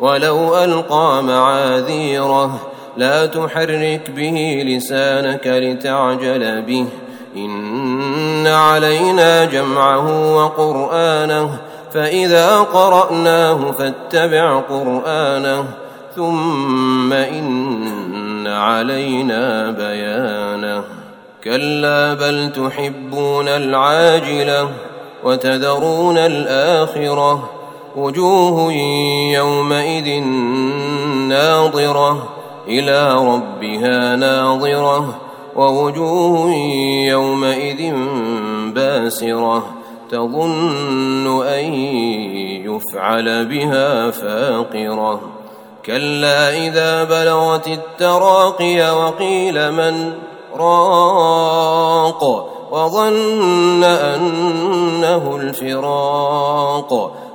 [0.00, 2.60] ولو ألقى معاذيره
[2.96, 6.86] لا تحرك به لسانك لتعجل به.
[7.36, 11.58] إن علينا جمعه وقرآنه
[11.92, 15.64] فإذا قرأناه فاتبع قرآنه.
[16.16, 20.84] ثم إن علينا بيانه.
[21.44, 24.70] كلا بل تحبون العاجلة
[25.24, 27.50] وتذرون الآخرة.
[27.96, 28.72] وجوه
[29.32, 30.20] يومئذ
[31.28, 32.28] ناظرة
[32.68, 35.20] إلى ربها ناظرة
[35.56, 36.50] ووجوه
[37.08, 37.94] يومئذ
[38.74, 39.64] باسرة
[40.10, 41.74] تظن أن
[42.64, 45.20] يفعل بها فاقرة
[45.86, 50.12] كلا إذا بلغت التراقي وقيل من
[50.56, 52.24] راق
[52.70, 57.12] وظن أنه الفراق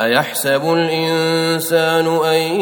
[0.00, 2.60] أيحسب الإنسان أن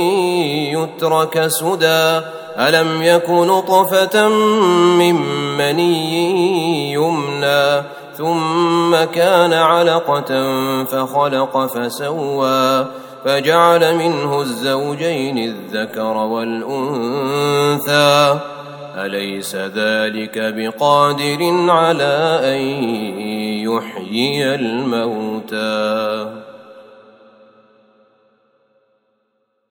[0.74, 2.20] يترك سدى؟
[2.58, 4.28] ألم يك نطفة
[4.98, 5.14] من
[5.58, 7.82] مني يمنى؟
[8.16, 10.54] ثم كان علقة
[10.84, 12.86] فخلق فسوى
[13.24, 17.18] فجعل منه الزوجين الذكر والأنثى.
[18.96, 22.60] أليس ذلك بقادر على أن
[23.62, 26.47] يحيي الموتى؟